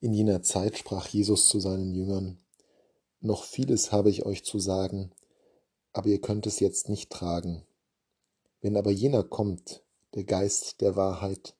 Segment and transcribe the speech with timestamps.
[0.00, 2.38] In jener Zeit sprach Jesus zu seinen Jüngern,
[3.20, 5.12] Noch vieles habe ich euch zu sagen,
[5.92, 7.66] aber ihr könnt es jetzt nicht tragen.
[8.60, 9.82] Wenn aber jener kommt,
[10.14, 11.56] der Geist der Wahrheit,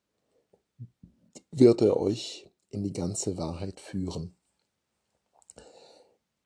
[1.50, 4.36] wird er euch in die ganze Wahrheit führen.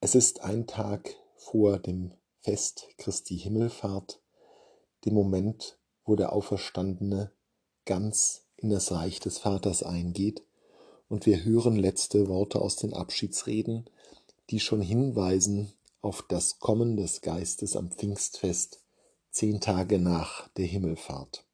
[0.00, 4.22] Es ist ein Tag vor dem Fest Christi Himmelfahrt,
[5.04, 7.32] dem Moment, wo der Auferstandene
[7.84, 10.44] ganz in das Reich des Vaters eingeht,
[11.10, 13.90] und wir hören letzte Worte aus den Abschiedsreden,
[14.48, 18.80] die schon hinweisen auf das Kommen des Geistes am Pfingstfest,
[19.32, 21.44] zehn Tage nach der Himmelfahrt.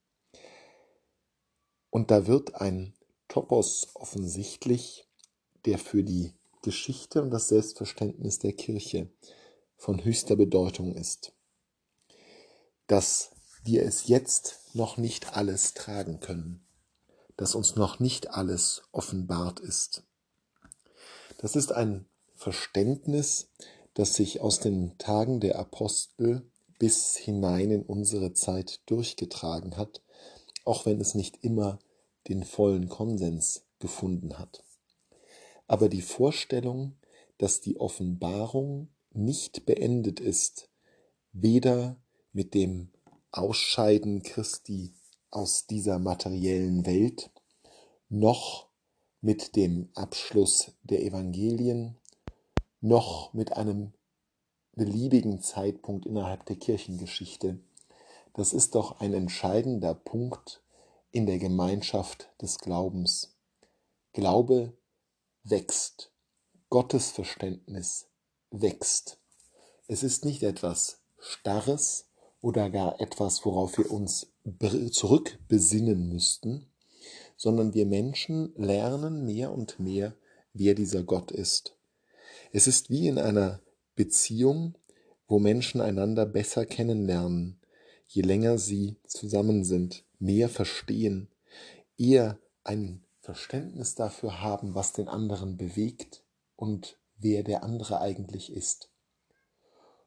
[1.88, 2.92] Und da wird ein
[3.28, 5.06] Topos offensichtlich,
[5.64, 9.08] der für die Geschichte und das Selbstverständnis der Kirche
[9.78, 11.32] von höchster Bedeutung ist.
[12.88, 13.30] Dass
[13.64, 16.65] wir es jetzt noch nicht alles tragen können,
[17.36, 20.02] dass uns noch nicht alles offenbart ist.
[21.38, 23.48] Das ist ein Verständnis,
[23.94, 26.42] das sich aus den Tagen der Apostel
[26.78, 30.02] bis hinein in unsere Zeit durchgetragen hat,
[30.64, 31.78] auch wenn es nicht immer
[32.28, 34.64] den vollen Konsens gefunden hat.
[35.66, 36.96] Aber die Vorstellung,
[37.38, 40.68] dass die Offenbarung nicht beendet ist,
[41.32, 41.96] weder
[42.32, 42.90] mit dem
[43.32, 44.94] Ausscheiden Christi
[45.30, 47.30] aus dieser materiellen Welt,
[48.08, 48.68] noch
[49.20, 51.96] mit dem Abschluss der Evangelien,
[52.80, 53.92] noch mit einem
[54.72, 57.58] beliebigen Zeitpunkt innerhalb der Kirchengeschichte.
[58.34, 60.62] Das ist doch ein entscheidender Punkt
[61.10, 63.34] in der Gemeinschaft des Glaubens.
[64.12, 64.76] Glaube
[65.42, 66.12] wächst,
[66.68, 68.06] Gottesverständnis
[68.50, 69.18] wächst.
[69.88, 72.08] Es ist nicht etwas Starres
[72.40, 74.32] oder gar etwas, worauf wir uns
[74.90, 76.70] zurückbesinnen müssten,
[77.36, 80.14] sondern wir Menschen lernen mehr und mehr,
[80.52, 81.76] wer dieser Gott ist.
[82.52, 83.60] Es ist wie in einer
[83.94, 84.74] Beziehung,
[85.28, 87.60] wo Menschen einander besser kennenlernen,
[88.06, 91.28] je länger sie zusammen sind, mehr verstehen,
[91.98, 96.22] eher ein Verständnis dafür haben, was den anderen bewegt
[96.54, 98.90] und wer der andere eigentlich ist.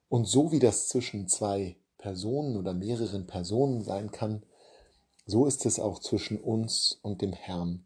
[0.08, 4.44] Und so wie das zwischen zwei Personen oder mehreren Personen sein kann,
[5.30, 7.86] so ist es auch zwischen uns und dem Herrn.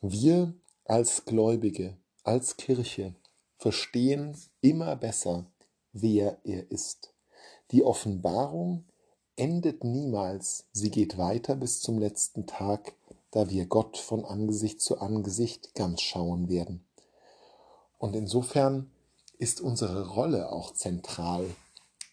[0.00, 0.54] Wir
[0.86, 3.14] als Gläubige, als Kirche
[3.58, 5.44] verstehen immer besser,
[5.92, 7.12] wer er ist.
[7.72, 8.84] Die Offenbarung
[9.36, 12.94] endet niemals, sie geht weiter bis zum letzten Tag,
[13.30, 16.86] da wir Gott von Angesicht zu Angesicht ganz schauen werden.
[17.98, 18.90] Und insofern
[19.36, 21.44] ist unsere Rolle auch zentral.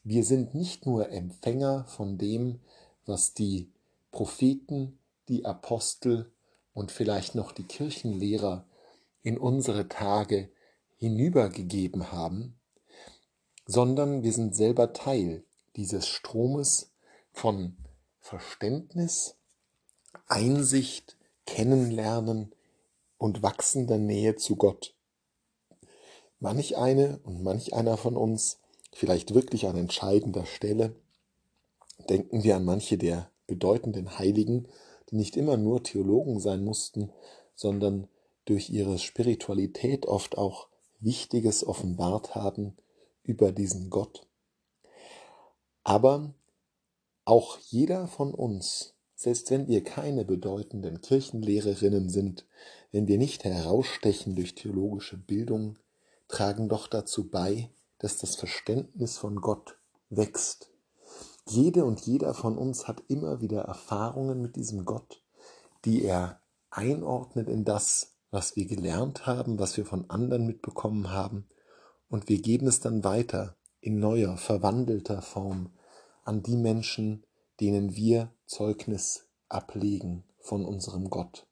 [0.04, 2.60] Wir sind nicht nur Empfänger von dem,
[3.06, 3.70] was die
[4.12, 6.32] Propheten, die Apostel
[6.74, 8.66] und vielleicht noch die Kirchenlehrer
[9.24, 10.52] in unsere Tage
[10.98, 12.60] hinübergegeben haben,
[13.66, 15.44] sondern wir sind selber Teil
[15.76, 16.92] dieses Stromes
[17.32, 17.78] von
[18.20, 19.36] Verständnis,
[20.28, 22.54] Einsicht, Kennenlernen
[23.18, 24.96] und wachsender Nähe zu Gott.
[26.40, 28.60] Manch eine und manch einer von uns,
[28.94, 30.96] vielleicht wirklich an entscheidender Stelle,
[32.10, 34.68] denken wir an manche der bedeutenden Heiligen,
[35.10, 37.12] die nicht immer nur Theologen sein mussten,
[37.54, 38.08] sondern
[38.46, 40.70] durch ihre Spiritualität oft auch
[41.02, 42.78] Wichtiges offenbart haben
[43.24, 44.26] über diesen Gott.
[45.84, 46.34] Aber
[47.26, 52.46] auch jeder von uns, selbst wenn wir keine bedeutenden Kirchenlehrerinnen sind,
[52.92, 55.78] wenn wir nicht herausstechen durch theologische Bildung,
[56.30, 57.70] tragen doch dazu bei,
[58.00, 59.78] dass das Verständnis von Gott
[60.10, 60.71] wächst.
[61.52, 65.22] Jede und jeder von uns hat immer wieder Erfahrungen mit diesem Gott,
[65.84, 66.40] die er
[66.70, 71.50] einordnet in das, was wir gelernt haben, was wir von anderen mitbekommen haben,
[72.08, 75.72] und wir geben es dann weiter in neuer, verwandelter Form
[76.24, 77.26] an die Menschen,
[77.60, 81.48] denen wir Zeugnis ablegen von unserem Gott.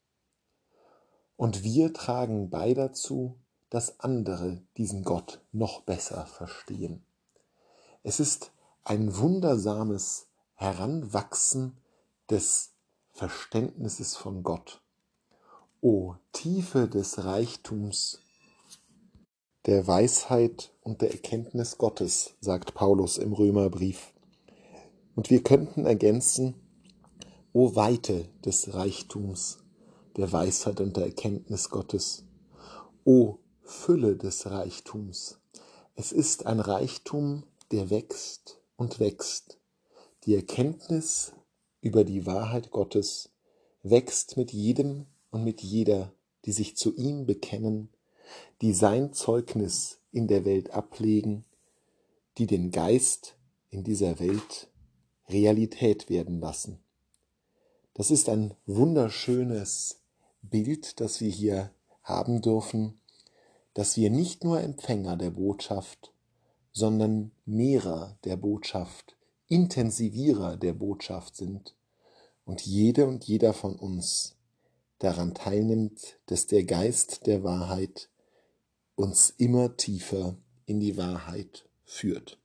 [1.36, 3.38] Und wir tragen bei dazu,
[3.70, 7.04] dass andere diesen Gott noch besser verstehen.
[8.02, 8.54] Es ist
[8.90, 10.26] ein wundersames
[10.56, 11.78] Heranwachsen
[12.28, 12.72] des
[13.12, 14.82] Verständnisses von Gott.
[15.80, 18.24] O Tiefe des Reichtums,
[19.68, 24.12] der Weisheit und der Erkenntnis Gottes, sagt Paulus im Römerbrief.
[25.16, 26.56] Und wir könnten ergänzen,
[27.54, 29.60] O Weite des Reichtums,
[30.18, 32.24] der Weisheit und der Erkenntnis Gottes.
[33.06, 35.40] O Fülle des Reichtums.
[35.94, 39.60] Es ist ein Reichtum, der wächst und wächst.
[40.24, 41.34] Die Erkenntnis
[41.82, 43.30] über die Wahrheit Gottes
[43.84, 46.14] wächst mit jedem und mit jeder,
[46.46, 47.90] die sich zu ihm bekennen,
[48.62, 51.44] die sein Zeugnis in der Welt ablegen,
[52.38, 53.36] die den Geist
[53.70, 54.70] in dieser Welt
[55.28, 56.80] Realität werden lassen.
[57.96, 60.00] Das ist ein wunderschönes
[60.42, 61.72] Bild, das wir hier
[62.02, 63.02] haben dürfen,
[63.74, 66.14] dass wir nicht nur Empfänger der Botschaft,
[66.72, 69.16] sondern Mehrer der Botschaft,
[69.48, 71.76] Intensivierer der Botschaft sind
[72.46, 74.36] und jede und jeder von uns
[75.00, 78.10] daran teilnimmt, dass der Geist der Wahrheit
[78.96, 80.36] uns immer tiefer
[80.66, 82.38] in die Wahrheit führt.